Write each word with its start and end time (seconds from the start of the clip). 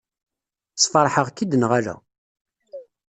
Sfeṛḥeɣ-k-id 0.83 1.51
neɣ 1.57 1.71
ala? 1.79 1.95